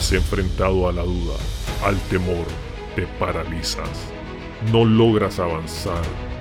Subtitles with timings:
[0.00, 1.34] has enfrentado a la duda,
[1.84, 2.46] al temor,
[2.96, 4.10] te paralizas.
[4.72, 6.00] No logras avanzar,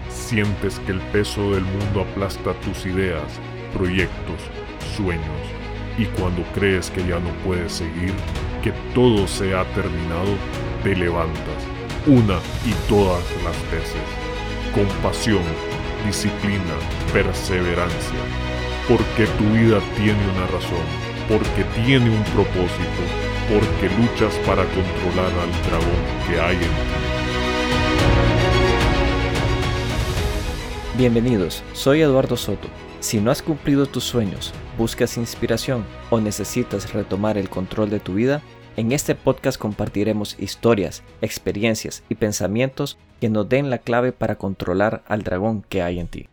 [0.10, 3.26] sientes que el peso del mundo aplasta tus ideas,
[3.74, 4.40] proyectos,
[4.96, 5.44] sueños.
[5.98, 8.14] Y cuando crees que ya no puedes seguir,
[8.64, 10.38] que todo se ha terminado,
[10.82, 11.62] te levantas,
[12.08, 14.08] una y todas las veces,
[14.74, 15.44] con pasión,
[16.06, 16.76] disciplina,
[17.12, 18.22] perseverancia,
[18.88, 20.88] porque tu vida tiene una razón,
[21.28, 26.68] porque tiene un propósito, porque luchas para controlar al dragón que hay en ti.
[30.98, 32.68] Bienvenidos, soy Eduardo Soto.
[33.00, 38.14] Si no has cumplido tus sueños, buscas inspiración o necesitas retomar el control de tu
[38.14, 38.44] vida,
[38.78, 45.02] en este podcast compartiremos historias, experiencias y pensamientos que nos den la clave para controlar
[45.08, 46.28] al dragón que hay en ti.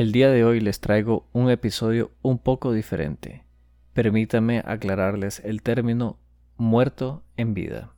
[0.00, 3.44] El día de hoy les traigo un episodio un poco diferente.
[3.92, 6.18] Permítame aclararles el término
[6.56, 7.92] muerto en vida.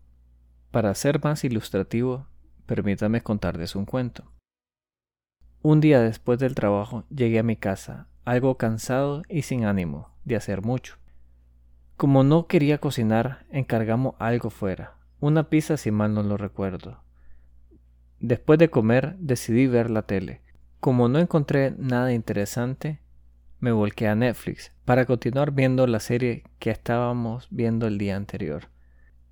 [0.73, 2.27] Para ser más ilustrativo,
[2.67, 4.33] permítame contarles un cuento.
[5.63, 10.35] Un día después del trabajo llegué a mi casa, algo cansado y sin ánimo de
[10.35, 10.97] hacer mucho.
[11.97, 17.05] Como no quería cocinar, encargamos algo fuera, una pizza si mal no lo recuerdo.
[18.19, 20.42] Después de comer decidí ver la tele.
[20.83, 22.99] Como no encontré nada interesante,
[23.61, 28.65] me volqué a Netflix para continuar viendo la serie que estábamos viendo el día anterior.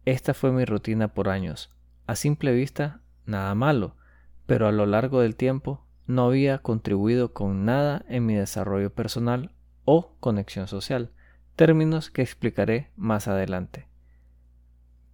[0.04, 1.72] Esta fue mi rutina por años.
[2.06, 3.96] A simple vista, nada malo,
[4.46, 9.50] pero a lo largo del tiempo no había contribuido con nada en mi desarrollo personal
[9.84, 11.10] o conexión social,
[11.56, 13.88] términos que explicaré más adelante.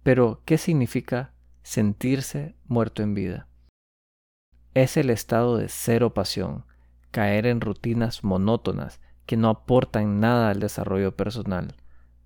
[0.03, 3.47] Pero, ¿qué significa sentirse muerto en vida?
[4.77, 6.63] Es el estado de cero pasión,
[7.09, 11.73] caer en rutinas monótonas que no aportan nada al desarrollo personal,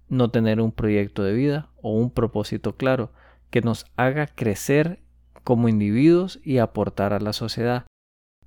[0.09, 3.13] no tener un proyecto de vida o un propósito claro
[3.51, 4.99] que nos haga crecer
[5.45, 7.85] como individuos y aportar a la sociedad.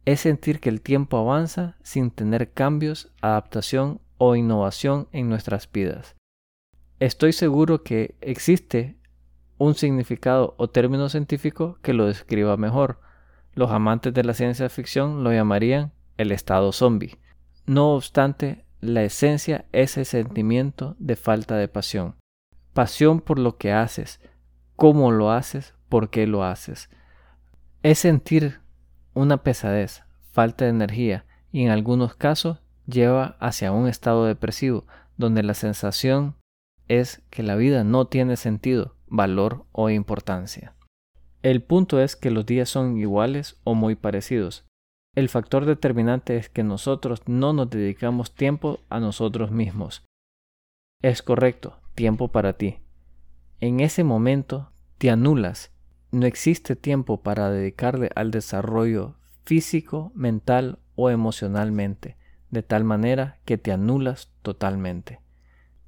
[0.04, 6.14] Es sentir que el tiempo avanza sin tener cambios, adaptación o innovación en nuestras vidas.
[7.00, 8.98] Estoy seguro que existe
[9.56, 12.98] un significado o término científico que lo describa mejor.
[13.54, 17.18] Los amantes de la ciencia ficción lo llamarían el estado zombie.
[17.66, 22.16] No obstante, la esencia es el sentimiento de falta de pasión.
[22.72, 24.20] Pasión por lo que haces,
[24.76, 26.90] cómo lo haces, por qué lo haces.
[27.82, 28.60] Es sentir
[29.14, 35.42] una pesadez, falta de energía y en algunos casos lleva hacia un estado depresivo donde
[35.42, 36.34] la sensación
[36.88, 40.73] es que la vida no tiene sentido, valor o importancia.
[41.44, 44.64] El punto es que los días son iguales o muy parecidos.
[45.14, 50.02] El factor determinante es que nosotros no nos dedicamos tiempo a nosotros mismos.
[51.02, 52.78] Es correcto, tiempo para ti.
[53.60, 55.70] En ese momento te anulas
[56.12, 62.16] no existe tiempo para dedicarle al desarrollo físico, mental o emocionalmente,
[62.50, 65.20] de tal manera que te anulas totalmente.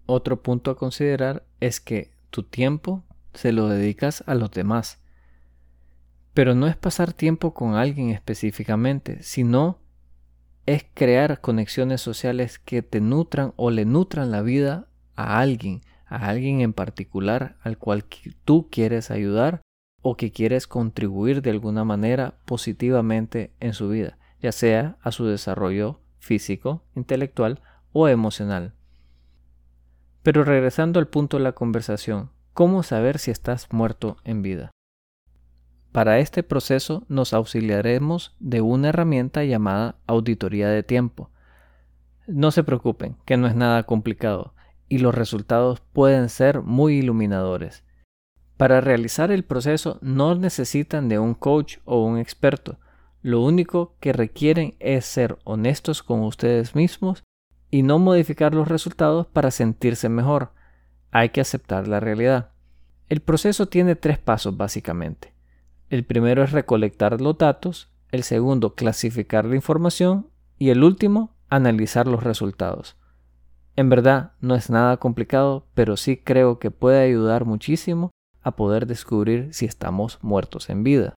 [0.04, 5.00] Otro punto a considerar es que tu tiempo se lo dedicas a los demás.
[6.36, 9.78] Pero no es pasar tiempo con alguien específicamente, sino
[10.66, 16.28] es crear conexiones sociales que te nutran o le nutran la vida a alguien, a
[16.28, 18.04] alguien en particular al cual
[18.44, 19.62] tú quieres ayudar
[20.02, 25.24] o que quieres contribuir de alguna manera positivamente en su vida, ya sea a su
[25.24, 27.62] desarrollo físico, intelectual
[27.94, 28.74] o emocional.
[30.22, 34.75] Pero regresando al punto de la conversación, ¿cómo saber si estás muerto en vida?
[35.96, 41.30] Para este proceso nos auxiliaremos de una herramienta llamada auditoría de tiempo.
[42.26, 44.52] No se preocupen, que no es nada complicado
[44.90, 47.82] y los resultados pueden ser muy iluminadores.
[48.58, 52.78] Para realizar el proceso no necesitan de un coach o un experto.
[53.22, 57.24] Lo único que requieren es ser honestos con ustedes mismos
[57.70, 60.52] y no modificar los resultados para sentirse mejor.
[61.10, 62.50] Hay que aceptar la realidad.
[63.08, 65.35] El proceso tiene tres pasos básicamente.
[65.88, 70.26] El primero es recolectar los datos, el segundo clasificar la información
[70.58, 72.96] y el último analizar los resultados.
[73.76, 78.10] En verdad no es nada complicado, pero sí creo que puede ayudar muchísimo
[78.42, 81.14] a poder descubrir si estamos muertos en vida.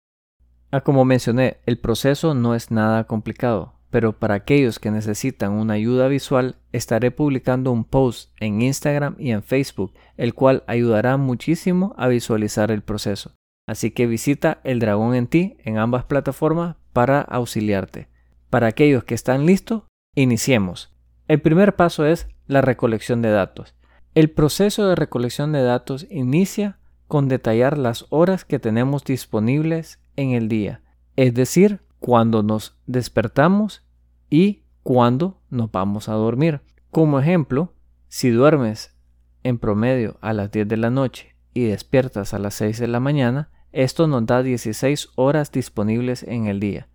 [0.71, 5.73] Ah, como mencioné, el proceso no es nada complicado, pero para aquellos que necesitan una
[5.73, 11.95] ayuda visual, estaré publicando un post en Instagram y en Facebook, el cual ayudará muchísimo
[11.97, 13.31] a visualizar el proceso.
[13.69, 18.07] Así que visita El Dragón en ti en ambas plataformas para auxiliarte.
[18.49, 19.83] Para aquellos que están listos,
[20.15, 20.91] iniciemos.
[21.27, 23.75] El primer paso es la recolección de datos.
[24.15, 30.31] El proceso de recolección de datos inicia con detallar las horas que tenemos disponibles en
[30.31, 30.81] el día,
[31.15, 33.85] es decir, cuando nos despertamos
[34.31, 36.61] y cuando nos vamos a dormir.
[36.89, 37.75] Como ejemplo,
[38.07, 38.95] si duermes
[39.43, 42.99] en promedio a las 10 de la noche y despiertas a las 6 de la
[42.99, 46.87] mañana, esto nos da 16 horas disponibles en el día.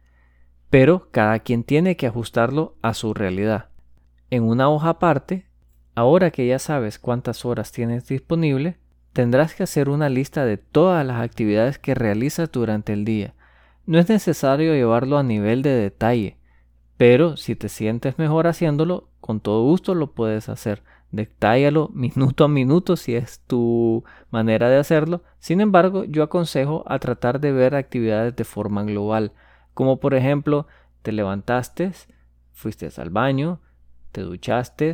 [0.71, 3.69] Pero cada quien tiene que ajustarlo a su realidad.
[4.31, 5.47] En una hoja aparte,
[5.95, 8.79] ahora que ya sabes cuántas horas tienes disponible,
[9.13, 13.35] tendrás que hacer una lista de todas las actividades que realizas durante el día.
[13.87, 16.39] No es necesario llevarlo a nivel de detalle,
[16.97, 20.83] pero si te sientes mejor haciéndolo, con todo gusto lo puedes hacer.
[21.15, 25.23] Detállalo minuto a minuto si es tu manera de hacerlo.
[25.39, 29.33] Sin embargo, yo aconsejo a tratar de ver actividades de forma global,
[29.75, 30.67] como por ejemplo,
[31.03, 31.93] te levantaste,
[32.53, 33.61] fuiste al baño,
[34.11, 34.93] te duchaste,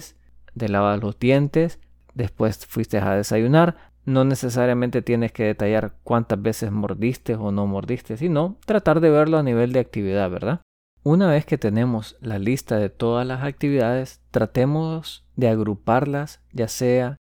[0.57, 1.81] te lavas los dientes,
[2.13, 3.91] después fuiste a desayunar.
[4.05, 9.39] No necesariamente tienes que detallar cuántas veces mordiste o no mordiste, sino tratar de verlo
[9.39, 10.61] a nivel de actividad, ¿verdad?
[11.03, 17.17] Una vez que tenemos la lista de todas las actividades, tratemos de agruparlas ya sea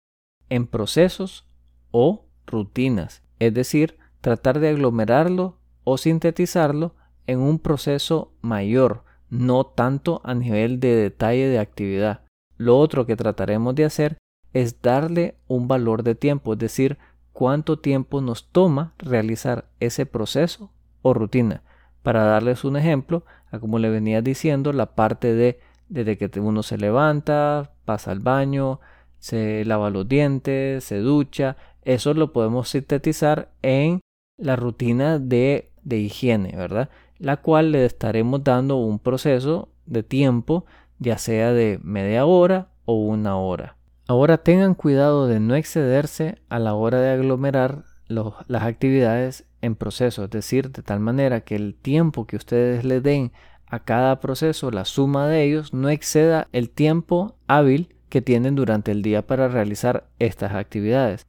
[0.48, 1.46] en procesos
[1.90, 6.94] o rutinas, es decir, tratar de aglomerarlo o sintetizarlo
[7.26, 12.22] en un proceso mayor, no tanto a nivel de detalle de actividad.
[12.56, 14.18] Lo otro que trataremos de hacer
[14.52, 16.98] es darle un valor de tiempo, es decir,
[17.32, 20.70] cuánto tiempo nos toma realizar ese proceso
[21.02, 21.62] o rutina.
[22.02, 23.24] Para darles un ejemplo,
[23.60, 28.78] como le venía diciendo, la parte de desde que uno se levanta, pasa al baño,
[29.18, 33.98] se lava los dientes, se ducha, eso lo podemos sintetizar en
[34.38, 36.88] la rutina de, de higiene, ¿verdad?
[37.18, 40.66] La cual le estaremos dando un proceso de tiempo,
[41.00, 43.76] ya sea de media hora o una hora.
[44.06, 50.22] Ahora tengan cuidado de no excederse a la hora de aglomerar las actividades en proceso,
[50.22, 53.32] es decir, de tal manera que el tiempo que ustedes le den
[53.70, 58.90] a cada proceso, la suma de ellos, no exceda el tiempo hábil que tienen durante
[58.90, 61.26] el día para realizar estas actividades.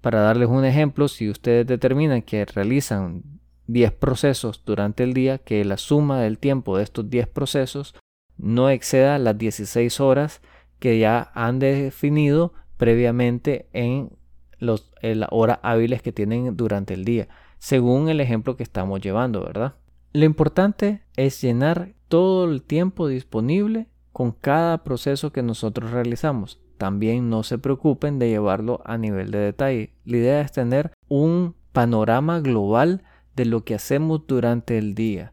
[0.00, 3.22] Para darles un ejemplo, si ustedes determinan que realizan
[3.66, 7.94] 10 procesos durante el día, que la suma del tiempo de estos 10 procesos
[8.36, 10.40] no exceda las 16 horas
[10.78, 14.10] que ya han definido previamente en
[14.58, 14.92] las
[15.30, 17.28] horas hábiles que tienen durante el día
[17.64, 19.72] según el ejemplo que estamos llevando, ¿verdad?
[20.14, 26.60] Lo importante es llenar todo el tiempo disponible con cada proceso que nosotros realizamos.
[26.78, 29.92] También no se preocupen de llevarlo a nivel de detalle.
[30.04, 33.02] La idea es tener un panorama global
[33.34, 35.32] de lo que hacemos durante el día.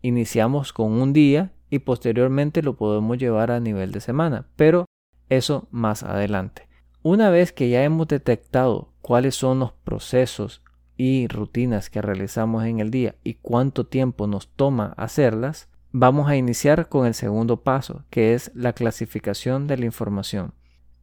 [0.00, 4.84] Iniciamos con un día y posteriormente lo podemos llevar a nivel de semana, pero
[5.28, 6.68] eso más adelante.
[7.02, 10.62] Una vez que ya hemos detectado cuáles son los procesos
[10.98, 16.36] y rutinas que realizamos en el día y cuánto tiempo nos toma hacerlas, vamos a
[16.36, 20.52] iniciar con el segundo paso, que es la clasificación de la información.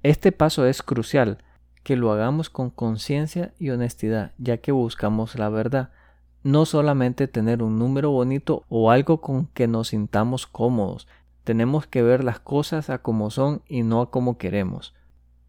[0.03, 1.39] Este paso es crucial,
[1.81, 5.91] que lo hagamos con conciencia y honestidad, ya que buscamos la verdad,
[6.43, 11.07] no solamente tener un número bonito o algo con que nos sintamos cómodos,
[11.45, 14.93] tenemos que ver las cosas a como son y no a como queremos.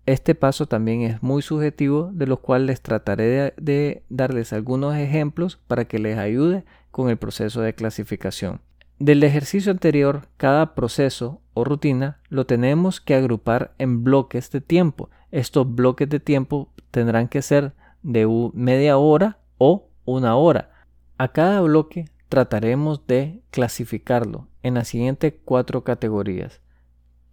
[0.07, 5.59] Este paso también es muy subjetivo, de los cuales les trataré de, darles algunos ejemplos
[5.67, 8.61] para que les ayude con el proceso de clasificación.
[9.01, 15.11] Del ejercicio anterior, cada proceso o rutina lo tenemos que agrupar en bloques de tiempo.
[15.33, 17.73] Estos bloques de tiempo tendrán que ser
[18.05, 20.71] de media hora o una hora.
[21.19, 26.61] A cada bloque trataremos de clasificarlo en las siguientes cuatro categorías.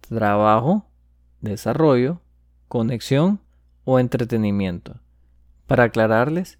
[0.08, 0.86] Trabajo,
[1.40, 2.20] desarrollo,
[2.74, 3.38] conexión
[3.84, 4.96] o entretenimiento.
[5.68, 6.58] Para aclararles,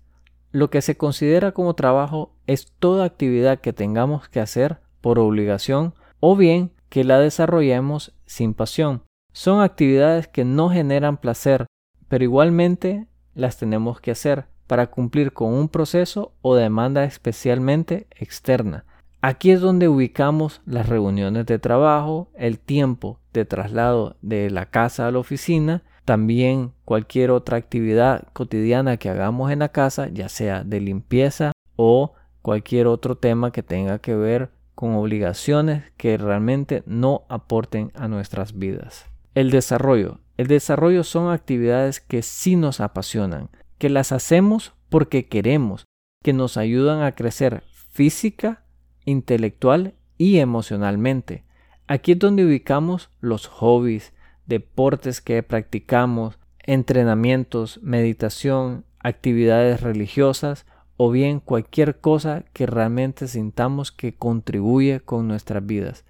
[0.52, 5.92] lo que se considera como trabajo es toda actividad que tengamos que hacer por obligación
[6.20, 9.02] o bien que la desarrollemos sin pasión.
[9.32, 11.66] Son actividades que no generan placer,
[12.06, 18.84] pero igualmente las tenemos que hacer para cumplir con un proceso o demanda especialmente externa.
[19.20, 25.08] Aquí es donde ubicamos las reuniones de trabajo, el tiempo de traslado de la casa
[25.08, 30.64] a la oficina también cualquier otra actividad cotidiana que hagamos en la casa, ya sea
[30.64, 37.24] de limpieza o cualquier otro tema que tenga que ver con obligaciones que realmente no
[37.28, 39.06] aporten a nuestras vidas.
[39.34, 40.20] El desarrollo.
[40.36, 45.84] El desarrollo son actividades que sí nos apasionan, que las hacemos porque queremos,
[46.22, 48.64] que nos ayudan a crecer física,
[49.04, 51.44] intelectual y emocionalmente.
[51.86, 54.13] Aquí es donde ubicamos los hobbies,
[54.46, 64.14] deportes que practicamos, entrenamientos, meditación, actividades religiosas o bien cualquier cosa que realmente sintamos que
[64.14, 66.04] contribuye con nuestras vidas.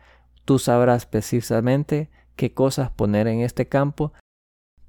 [0.45, 4.12] Tú sabrás precisamente qué cosas poner en este campo.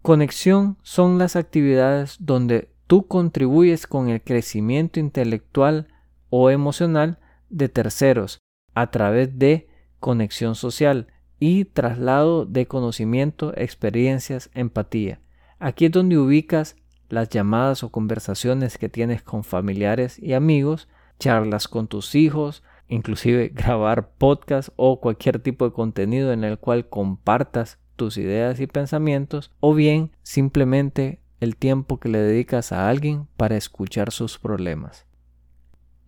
[0.01, 5.87] Conexión son las actividades donde tú contribuyes con el crecimiento intelectual
[6.29, 8.39] o emocional de terceros
[8.73, 11.07] a través de conexión social
[11.39, 15.19] y traslado de conocimiento, experiencias, empatía.
[15.59, 16.75] Aquí es donde ubicas
[17.09, 20.87] las llamadas o conversaciones que tienes con familiares y amigos,
[21.19, 26.89] charlas con tus hijos, inclusive grabar podcast o cualquier tipo de contenido en el cual
[26.89, 33.27] compartas tus ideas y pensamientos, o bien simplemente el tiempo que le dedicas a alguien
[33.37, 35.05] para escuchar sus problemas.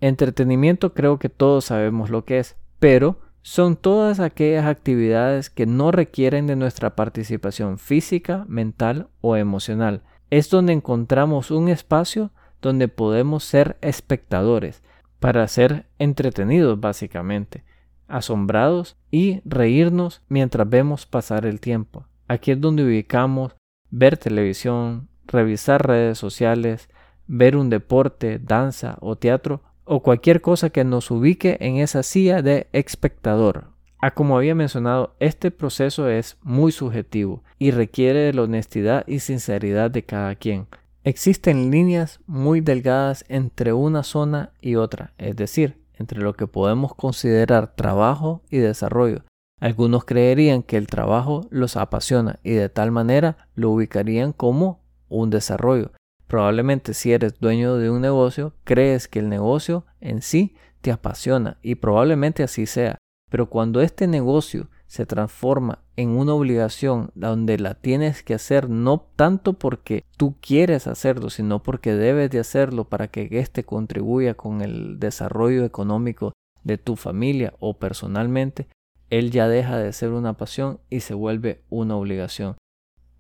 [0.02, 5.92] Entretenimiento creo que todos sabemos lo que es, pero son todas aquellas actividades que no
[5.92, 10.02] requieren de nuestra participación física, mental o emocional.
[10.30, 14.84] Es donde encontramos un espacio donde podemos ser espectadores,
[15.22, 17.64] para ser entretenidos básicamente,
[18.10, 22.06] asombrados y reírnos mientras vemos pasar el tiempo.
[22.28, 23.56] Aquí es donde ubicamos
[23.90, 26.90] ver televisión, revisar redes sociales,
[27.28, 32.42] ver un deporte, danza o teatro o cualquier cosa que nos ubique en esa silla
[32.42, 33.70] de espectador.
[34.00, 39.04] A ah, como había mencionado, este proceso es muy subjetivo y requiere de la honestidad
[39.08, 40.68] y sinceridad de cada quien.
[41.04, 46.94] Existen líneas muy delgadas entre una zona y otra, es decir, entre lo que podemos
[46.94, 49.24] considerar trabajo y desarrollo.
[49.60, 55.32] Algunos creerían que el trabajo los apasiona y de tal manera lo ubicarían como un
[55.32, 55.92] desarrollo,
[56.28, 61.58] Probablemente si eres dueño de un negocio, crees que el negocio en sí te apasiona
[61.62, 62.98] y probablemente así sea.
[63.30, 69.06] Pero cuando este negocio se transforma en una obligación donde la tienes que hacer no
[69.16, 74.62] tanto porque tú quieres hacerlo, sino porque debes de hacerlo para que éste contribuya con
[74.62, 78.68] el desarrollo económico de tu familia o personalmente,
[79.10, 82.56] él ya deja de ser una pasión y se vuelve una obligación.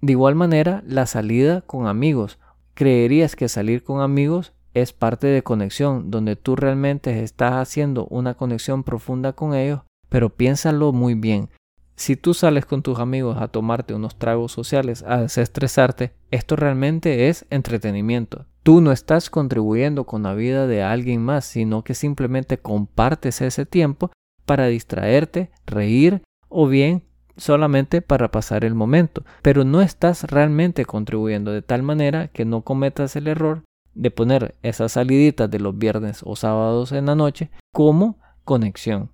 [0.02, 2.38] De igual manera, la salida con amigos
[2.78, 8.36] creerías que salir con amigos es parte de conexión, donde tú realmente estás haciendo una
[8.36, 11.50] conexión profunda con ellos, pero piénsalo muy bien.
[11.96, 17.30] Si tú sales con tus amigos a tomarte unos tragos sociales, a desestresarte, esto realmente
[17.30, 18.46] es entretenimiento.
[18.62, 23.66] Tú no estás contribuyendo con la vida de alguien más, sino que simplemente compartes ese
[23.66, 24.12] tiempo
[24.46, 27.07] para distraerte, reír o bien
[27.38, 32.62] solamente para pasar el momento, pero no estás realmente contribuyendo de tal manera que no
[32.62, 33.64] cometas el error
[33.94, 39.12] de poner esas saliditas de los viernes o sábados en la noche como conexión.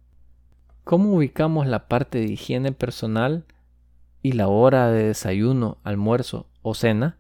[0.83, 3.45] ¿Cómo ubicamos la parte de higiene personal
[4.21, 7.17] y la hora de desayuno, almuerzo o cena?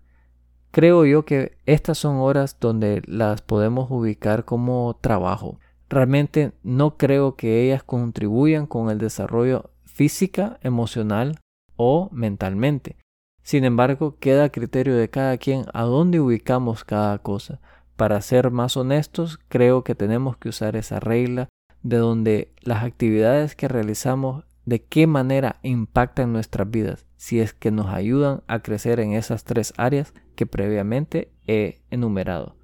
[0.71, 5.59] Creo yo que estas son horas donde las podemos ubicar como trabajo.
[5.87, 11.39] Realmente no creo que ellas contribuyan con el desarrollo física, emocional
[11.75, 12.97] o mentalmente.
[13.43, 17.59] Sin embargo, queda a criterio de cada quien a dónde ubicamos cada cosa.
[17.95, 21.49] Para ser más honestos, creo que tenemos que usar esa regla
[21.83, 27.69] de donde las actividades que realizamos de qué manera impactan nuestras vidas, si es que
[27.69, 32.55] nos ayudan a crecer en esas tres áreas que previamente he enumerado.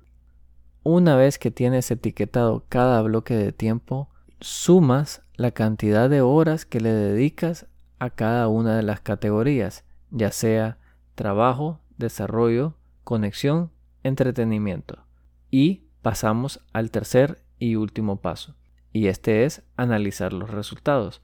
[0.83, 4.09] Una vez que tienes etiquetado cada bloque de tiempo,
[4.41, 7.67] sumas la cantidad de horas que le dedicas
[7.99, 10.77] a cada una de las categorías, ya sea
[11.15, 13.71] trabajo, desarrollo, conexión,
[14.03, 15.05] entretenimiento.
[15.51, 18.55] Y pasamos al tercer y último paso,
[18.93, 21.21] y este es analizar los resultados.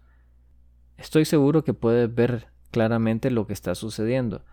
[0.97, 4.43] Estoy seguro que puedes ver claramente lo que está sucediendo.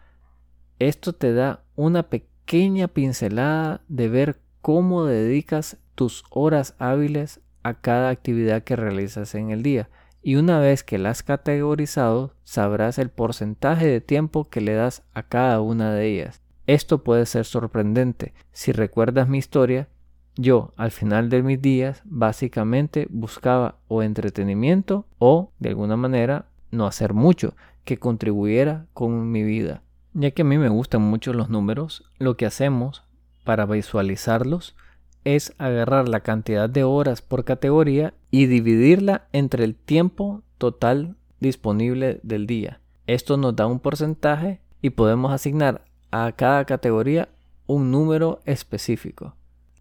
[0.79, 8.11] Esto te da una pequeña pincelada de ver cómo dedicas tus horas hábiles a cada
[8.11, 9.89] actividad que realizas en el día
[10.23, 15.03] y una vez que la has categorizado sabrás el porcentaje de tiempo que le das
[15.15, 16.41] a cada una de ellas.
[16.67, 18.33] Esto puede ser sorprendente.
[18.53, 19.89] Si recuerdas mi historia,
[20.37, 26.87] yo al final de mis días básicamente buscaba o entretenimiento o de alguna manera no
[26.87, 27.55] hacer mucho
[27.85, 29.83] que contribuyera con mi vida.
[30.15, 33.03] Ya que a mí me gustan mucho los números, lo que hacemos
[33.45, 34.77] para visualizarlos
[35.25, 42.21] es agarrar la cantidad de horas por categoría y dividirla entre el tiempo total disponible
[42.23, 42.81] del día.
[43.07, 47.29] Esto nos da un porcentaje y podemos asignar a cada categoría
[47.67, 49.37] un número específico.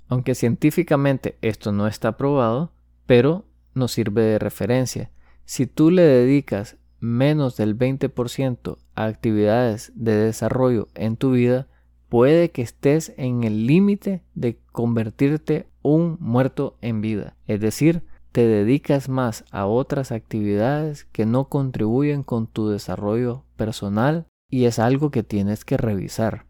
[0.08, 2.72] Aunque científicamente esto no está probado,
[3.06, 5.10] pero nos sirve de referencia.
[5.46, 11.68] Si tú le dedicas menos del 20% a actividades de desarrollo en tu vida,
[12.12, 17.38] puede que estés en el límite de convertirte un muerto en vida.
[17.48, 18.04] Es decir,
[18.34, 24.78] te dedicas más a otras actividades que no contribuyen con tu desarrollo personal y es
[24.78, 26.48] algo que tienes que revisar.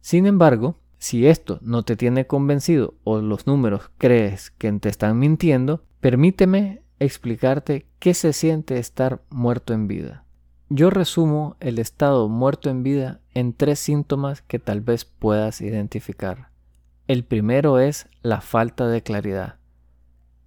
[0.00, 5.18] Sin embargo, si esto no te tiene convencido o los números crees que te están
[5.18, 10.24] mintiendo, permíteme explicarte qué se siente estar muerto en vida.
[10.72, 16.50] Yo resumo el estado muerto en vida en tres síntomas que tal vez puedas identificar.
[17.08, 19.56] El primero es la falta de claridad.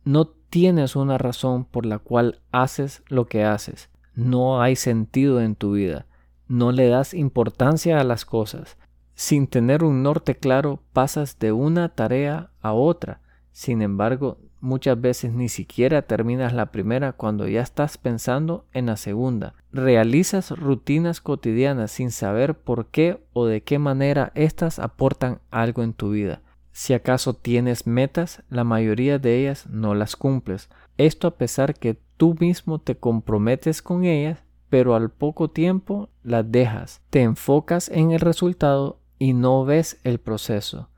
[0.06, 3.90] No tienes una razón por la cual haces lo que haces.
[4.16, 6.06] No hay sentido en tu vida.
[6.48, 8.78] No le das importancia a las cosas.
[9.16, 13.20] Sin tener un norte claro, pasas de una tarea a otra.
[13.52, 18.96] Sin embargo, muchas veces ni siquiera terminas la primera cuando ya estás pensando en la
[18.96, 19.56] segunda.
[19.74, 25.94] Realizas rutinas cotidianas sin saber por qué o de qué manera éstas aportan algo en
[25.94, 26.42] tu vida.
[26.72, 30.70] Si acaso tienes metas, la mayoría de ellas no las cumples.
[30.98, 36.50] Esto a pesar que tú mismo te comprometes con ellas, pero al poco tiempo las
[36.50, 37.02] dejas.
[37.10, 40.90] Te enfocas en el resultado y no ves el proceso.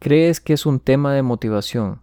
[0.00, 2.00] Crees que es un tema de motivación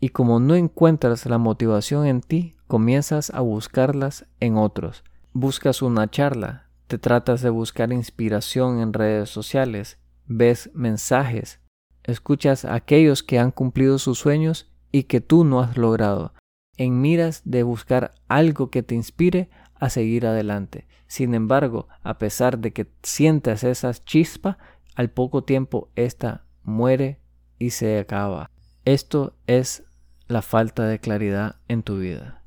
[0.00, 5.04] y como no encuentras la motivación en ti, comienzas a buscarlas en otros.
[5.32, 11.60] Buscas una charla, te tratas de buscar inspiración en redes sociales, ves mensajes,
[12.04, 16.32] escuchas a aquellos que han cumplido sus sueños y que tú no has logrado,
[16.76, 20.86] en miras de buscar algo que te inspire a seguir adelante.
[21.06, 24.58] Sin embargo, a pesar de que sientas esa chispa,
[24.94, 27.20] al poco tiempo ésta muere
[27.58, 28.50] y se acaba.
[28.84, 29.85] Esto es
[30.28, 32.42] la falta de claridad en tu vida.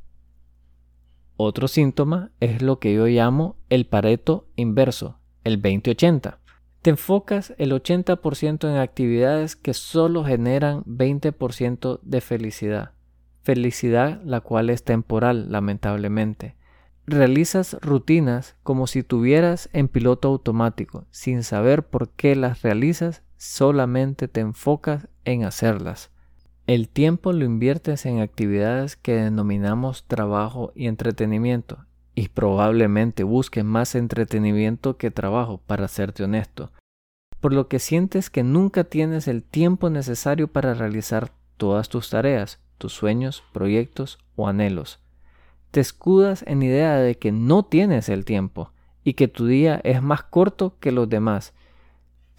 [1.38, 6.40] Otro síntoma es lo que yo llamo el pareto inverso, el 2080.
[6.82, 12.92] Te enfocas el 80% en actividades que solo generan 20% de felicidad.
[13.42, 16.58] Felicidad la cual es temporal, lamentablemente.
[17.06, 24.28] Realizas rutinas como si tuvieras en piloto automático, sin saber por qué las realizas, solamente
[24.28, 26.12] te enfocas en hacerlas.
[26.70, 31.80] El tiempo lo inviertes en actividades que denominamos trabajo y entretenimiento,
[32.14, 36.72] y probablemente busques más entretenimiento que trabajo, para serte honesto,
[37.40, 42.60] por lo que sientes que nunca tienes el tiempo necesario para realizar todas tus tareas,
[42.78, 45.00] tus sueños, proyectos o anhelos.
[45.72, 50.04] Te escudas en idea de que no tienes el tiempo y que tu día es
[50.04, 51.52] más corto que los demás.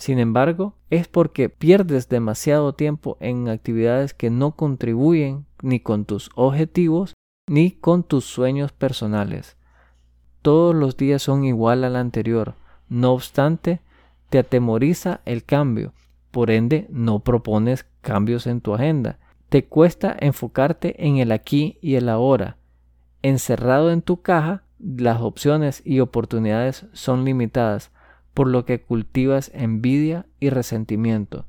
[0.01, 6.31] Sin embargo, es porque pierdes demasiado tiempo en actividades que no contribuyen ni con tus
[6.37, 7.13] objetivos
[7.47, 9.59] ni con tus sueños personales.
[10.41, 12.55] Todos los días son igual al anterior.
[12.89, 13.83] No obstante,
[14.31, 15.93] te atemoriza el cambio.
[16.31, 19.19] Por ende, no propones cambios en tu agenda.
[19.51, 22.57] Te cuesta enfocarte en el aquí y el ahora.
[23.21, 27.93] Encerrado en tu caja, las opciones y oportunidades son limitadas,
[28.35, 31.47] por lo que cultivas envidia y resentimiento.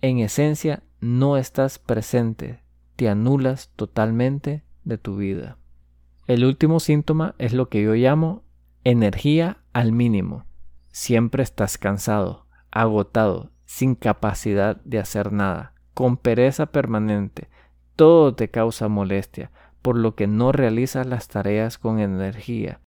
[0.00, 2.60] En esencia, no estás presente,
[2.96, 5.56] te anulas totalmente de tu vida.
[6.26, 8.44] El último síntoma es lo que yo llamo
[8.84, 10.44] energía al mínimo.
[10.92, 17.48] Siempre estás cansado, agotado, sin capacidad de hacer nada, con pereza permanente.
[17.96, 19.50] Todo te causa molestia,
[19.82, 22.80] por lo que no realizas las tareas con energía.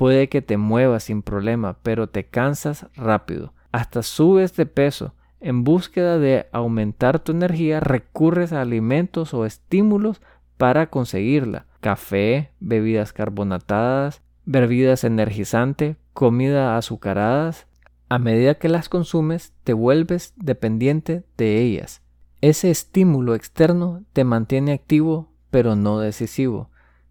[0.00, 3.52] Puede que te muevas sin problema, pero te cansas rápido.
[3.70, 5.12] Hasta subes de peso.
[5.40, 10.22] En búsqueda de aumentar tu energía, recurres a alimentos o estímulos
[10.56, 17.66] para conseguirla café, bebidas carbonatadas, bebidas energizantes, comida azucaradas.
[18.08, 22.00] A medida que las consumes, te vuelves dependiente de ellas.
[22.40, 26.70] Ese estímulo externo te mantiene activo, pero no decisivo.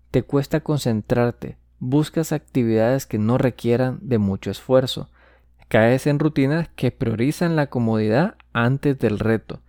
[0.09, 5.09] Te cuesta concentrarte, buscas actividades que no requieran de mucho esfuerzo.
[5.67, 9.61] Caes en rutinas que priorizan la comodidad antes del reto.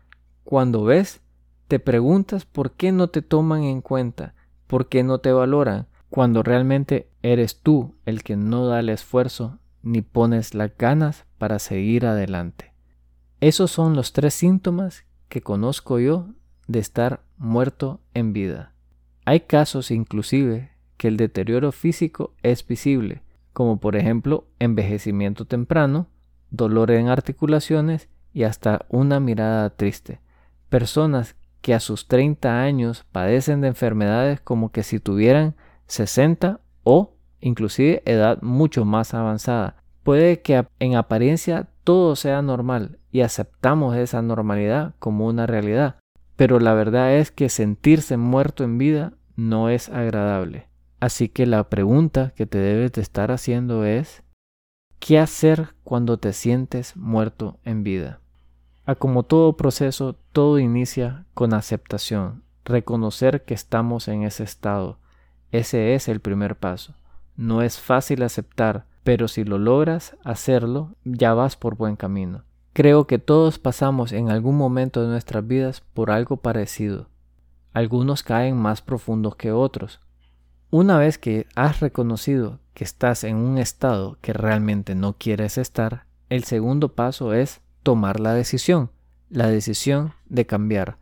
[0.45, 1.21] Cuando ves,
[1.69, 4.35] te preguntas por qué no te toman en cuenta,
[4.71, 9.59] ¿Por qué no te valoran cuando realmente eres tú el que no da el esfuerzo
[9.83, 12.73] ni pones las ganas para seguir adelante?
[13.41, 16.29] Esos son los tres síntomas que conozco yo
[16.69, 18.75] de estar muerto en vida.
[19.25, 20.71] Hay casos inclusive
[21.01, 23.23] que el deterioro físico es visible,
[23.55, 26.09] como por ejemplo envejecimiento temprano,
[26.51, 30.21] dolor en articulaciones y hasta una mirada triste.
[30.69, 37.15] Personas que a sus 30 años padecen de enfermedades como que si tuvieran 60 o
[37.41, 39.77] inclusive edad mucho más avanzada.
[40.03, 45.97] Puede que en apariencia todo sea normal y aceptamos esa normalidad como una realidad,
[46.37, 50.70] pero la verdad es que sentirse muerto en vida no es agradable.
[51.01, 54.23] Así que la pregunta que te debes de estar haciendo es,
[54.99, 58.21] ¿qué hacer cuando te sientes muerto en vida?
[58.85, 64.99] A como todo proceso, todo inicia con aceptación, reconocer que estamos en ese estado.
[65.53, 66.95] Ese es el primer paso.
[67.35, 72.45] No es fácil aceptar, pero si lo logras hacerlo, ya vas por buen camino.
[72.75, 77.09] Creo que todos pasamos en algún momento de nuestras vidas por algo parecido.
[77.73, 80.01] Algunos caen más profundos que otros.
[80.73, 86.05] Una vez que has reconocido que estás en un estado que realmente no quieres estar,
[86.29, 88.93] el segundo paso es tomar la decisión,
[89.31, 90.97] la decisión de cambiar.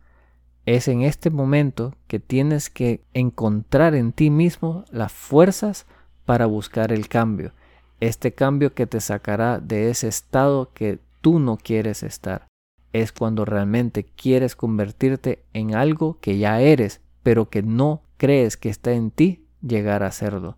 [0.65, 5.85] Es en este momento que tienes que encontrar en ti mismo las fuerzas
[6.25, 7.53] para buscar el cambio,
[7.99, 12.47] este cambio que te sacará de ese estado que tú no quieres estar.
[12.91, 18.69] Es cuando realmente quieres convertirte en algo que ya eres, pero que no crees que
[18.69, 20.57] está en ti llegar a serlo.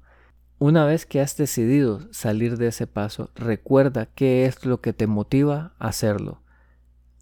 [0.60, 5.08] Una vez que has decidido salir de ese paso, recuerda qué es lo que te
[5.08, 6.42] motiva a hacerlo.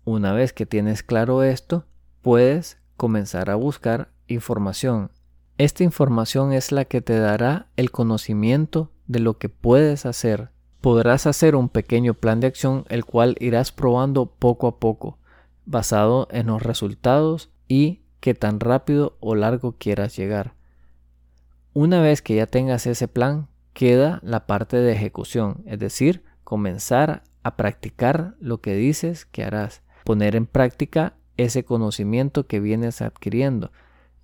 [0.03, 1.85] Una vez que tienes claro esto,
[2.21, 5.11] puedes comenzar a buscar información.
[5.57, 11.27] Esta información es la que te dará el conocimiento de lo que puedes hacer podrás
[11.27, 15.17] hacer un pequeño plan de acción el cual irás probando poco a poco,
[15.65, 20.53] basado en los resultados y qué tan rápido o largo quieras llegar.
[21.73, 27.23] Una vez que ya tengas ese plan, queda la parte de ejecución, es decir, comenzar
[27.43, 33.71] a practicar lo que dices que harás, poner en práctica ese conocimiento que vienes adquiriendo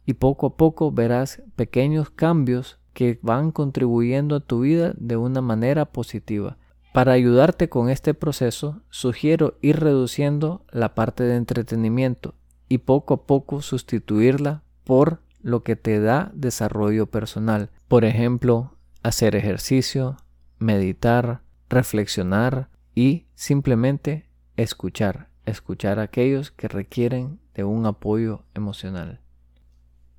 [0.05, 5.41] y poco a poco verás pequeños cambios que van contribuyendo a tu vida de una
[5.41, 6.57] manera positiva.
[6.93, 12.35] Para ayudarte con este proceso, sugiero ir reduciendo la parte de entretenimiento
[12.69, 17.69] y poco a poco sustituirla por lo que te da desarrollo personal.
[17.87, 20.17] Por ejemplo, hacer ejercicio,
[20.57, 24.27] meditar, reflexionar y simplemente
[24.57, 29.21] escuchar, escuchar a aquellos que requieren de un apoyo emocional.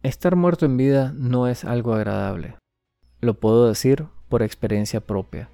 [0.04, 2.54] Estar muerto en vida no es algo agradable.
[3.20, 5.50] Lo puedo decir por experiencia propia.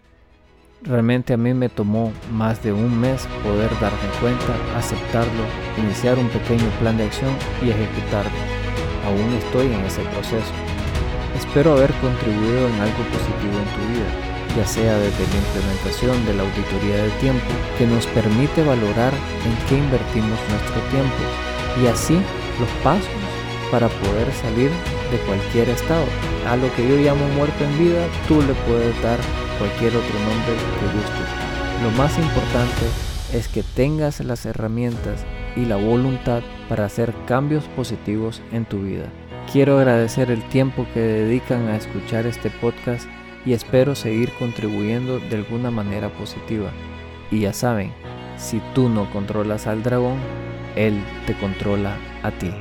[0.82, 5.44] Realmente a mí me tomó más de un mes poder darme cuenta, aceptarlo,
[5.78, 8.61] iniciar un pequeño plan de acción y ejecutarlo.
[9.04, 10.52] Aún estoy en ese proceso.
[11.36, 14.10] Espero haber contribuido en algo positivo en tu vida,
[14.56, 17.46] ya sea desde la implementación de la auditoría del tiempo,
[17.78, 19.12] que nos permite valorar
[19.44, 21.22] en qué invertimos nuestro tiempo,
[21.82, 22.14] y así
[22.60, 23.08] los pasos
[23.70, 24.70] para poder salir
[25.10, 26.04] de cualquier estado.
[26.46, 29.18] A lo que yo llamo muerto en vida, tú le puedes dar
[29.58, 31.28] cualquier otro nombre que gustes.
[31.82, 32.86] Lo más importante
[33.32, 35.24] es que tengas las herramientas
[35.56, 39.06] y la voluntad para hacer cambios positivos en tu vida.
[39.50, 43.06] Quiero agradecer el tiempo que dedican a escuchar este podcast
[43.44, 46.70] y espero seguir contribuyendo de alguna manera positiva.
[47.30, 47.92] Y ya saben,
[48.36, 50.18] si tú no controlas al dragón,
[50.76, 52.52] él te controla a ti.